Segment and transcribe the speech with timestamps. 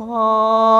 [0.00, 0.70] aah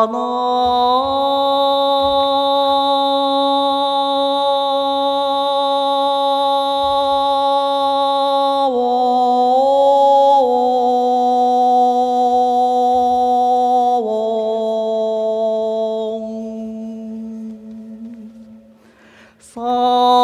[19.53, 20.20] 萨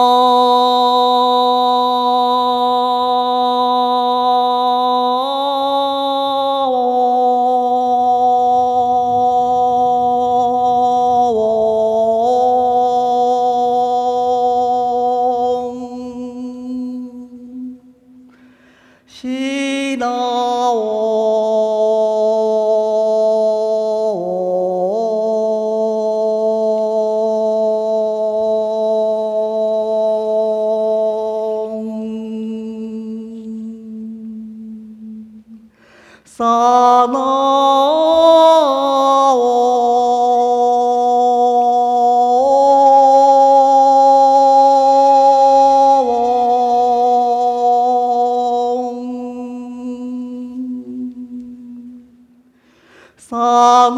[19.23, 20.07] ひな
[36.27, 38.66] さな
[53.17, 53.97] 萨拉，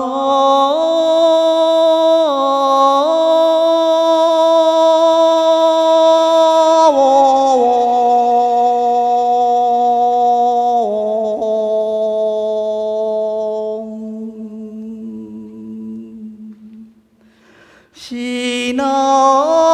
[17.93, 19.68] 西那。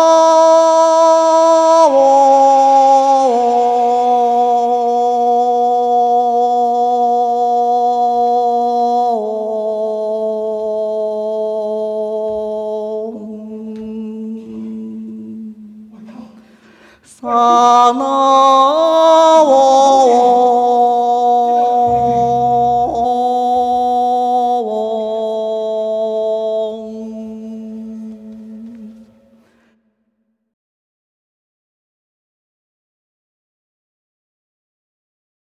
[17.04, 18.03] さな
[19.44, 19.63] を